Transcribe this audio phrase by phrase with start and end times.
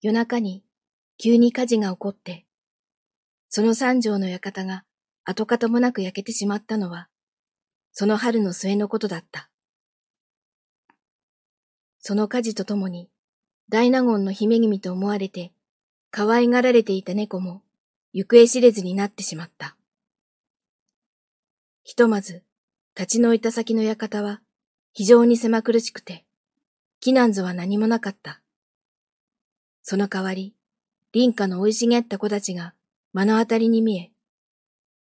[0.00, 0.62] 夜中に
[1.16, 2.46] 急に火事が起こって、
[3.48, 4.84] その三条の館が
[5.24, 7.08] 跡形もなく焼けてしまったのは、
[7.92, 9.50] その春の末のことだった。
[11.98, 13.10] その火事とともに、
[13.68, 15.52] 大納言の姫君と思われて、
[16.10, 17.62] 可愛がられていた猫も、
[18.12, 19.76] 行方知れずになってしまった。
[21.82, 22.44] ひとまず、
[22.96, 24.40] 立ち退いた先の館は、
[24.92, 26.24] 非常に狭苦しくて、
[27.04, 28.40] 避難図は何もなかった。
[29.90, 30.52] その代わり、
[31.14, 32.74] 林家の生い茂った子たちが
[33.14, 34.10] 目の当たりに見え、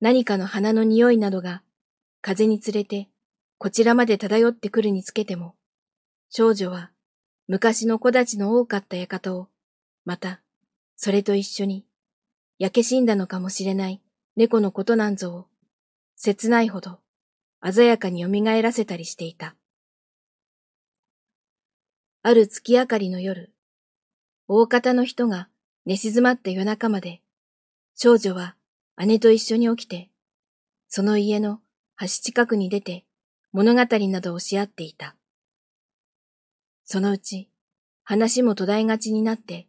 [0.00, 1.62] 何かの花の匂いなどが
[2.20, 3.08] 風につれて
[3.58, 5.54] こちらまで漂ってくるにつけても、
[6.28, 6.90] 少女は
[7.46, 9.46] 昔の子たちの多かった館を、
[10.04, 10.40] また、
[10.96, 11.86] それと一緒に、
[12.58, 14.02] 焼け死んだのかもしれない
[14.34, 15.46] 猫のことなんぞを、
[16.16, 16.98] 切ないほど
[17.62, 18.28] 鮮やかに蘇
[18.60, 19.54] らせたりしていた。
[22.24, 23.53] ある月明かりの夜、
[24.46, 25.48] 大方の人が
[25.86, 27.22] 寝静まって夜中まで、
[27.94, 28.56] 少女は
[28.98, 30.10] 姉と一緒に起きて、
[30.88, 31.60] その家の
[31.98, 33.04] 橋近くに出て
[33.52, 35.16] 物語などをし合っていた。
[36.84, 37.48] そのうち
[38.02, 39.66] 話も途絶えがちになって、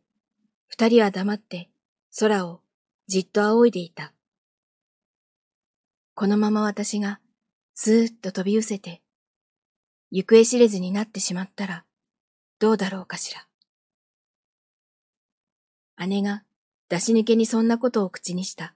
[0.67, 1.69] 二人は黙って
[2.19, 2.59] 空を
[3.07, 4.11] じっと仰いでいた。
[6.15, 7.19] このまま私が
[7.73, 9.01] スーッと飛び寄せて、
[10.11, 11.85] 行方知れずになってしまったら、
[12.59, 13.45] どうだろうかしら。
[15.97, 16.43] 姉が
[16.89, 18.75] 出し抜けにそんなことを口にした。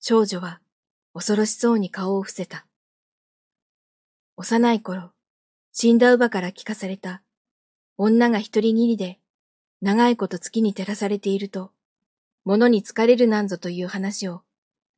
[0.00, 0.60] 少女は
[1.12, 2.66] 恐ろしそうに顔を伏せた。
[4.36, 5.12] 幼い頃、
[5.72, 7.22] 死んだ乳母から聞かされた
[7.96, 9.18] 女が一人きりで
[9.82, 11.72] 長いこと月に照らされていると、
[12.44, 14.42] 物に疲れるなんぞという話を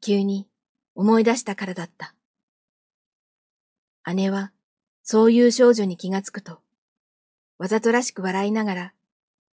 [0.00, 0.46] 急に
[0.94, 2.14] 思い出したからだった。
[4.14, 4.52] 姉は
[5.02, 6.60] そういう少女に気がつくと、
[7.58, 8.94] わざとらしく笑いながら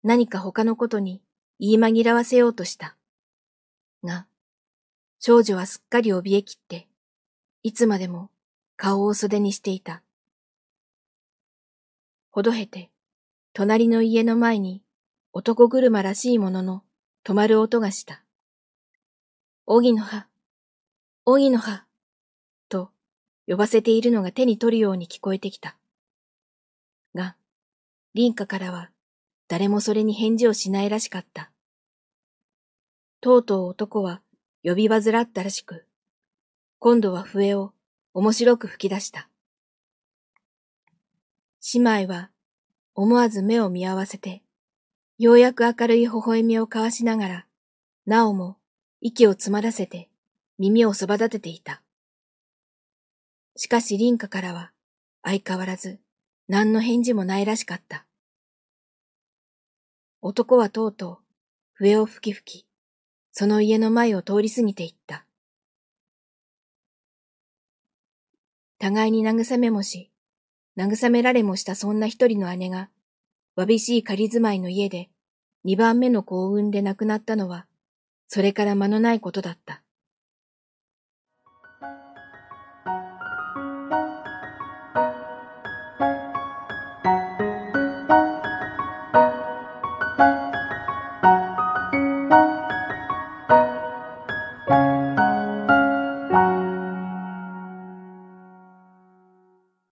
[0.05, 1.23] 何か他のことに
[1.59, 2.95] 言い紛らわせようとした。
[4.05, 4.27] が、
[5.19, 6.87] 少女はすっかり怯えきって、
[7.63, 8.31] いつまでも
[8.77, 10.03] 顔を袖にしていた。
[12.31, 12.91] ほどへて、
[13.55, 14.83] 隣の家の前に
[15.33, 16.83] 男車らしいものの
[17.25, 18.23] 止まる音がした。
[19.65, 20.27] 荻の葉、
[21.25, 21.87] 荻の葉、
[22.69, 22.91] と
[23.47, 25.79] 呼ばせているのが手に取るように聞こえてきた。
[27.15, 27.37] が、
[28.15, 28.91] 林家からは
[29.49, 31.51] 誰もそれに返事をしないらしかった。
[33.21, 34.21] とうとう男は
[34.63, 35.87] 呼び患ったらしく、
[36.79, 37.73] 今度は笛を
[38.15, 39.29] 面白く吹き出した。
[41.75, 42.31] 姉妹は
[42.95, 44.43] 思わず目を見合わせて、
[45.19, 47.47] ようやく明るい微笑みを交わしながら、
[48.07, 48.59] なおも
[49.01, 50.09] 息を詰まらせて
[50.59, 51.83] 耳をそば立てていた。
[53.57, 54.73] しかし林家からは
[55.23, 56.01] 相変わらず
[56.49, 58.07] 何の返事もないらしかった。
[60.27, 61.19] 男はとうとう
[61.75, 62.67] 笛を吹き吹き、
[63.31, 65.27] その家の前を通り過ぎていった。
[68.79, 70.11] 互いに慰めもし、
[70.79, 72.89] 慰められもしたそんな一人の姉が、
[73.55, 75.11] わびしい仮住まいの家で
[75.63, 77.67] 二番目の幸運で亡くなったのは、
[78.27, 79.84] それから間のないことだった。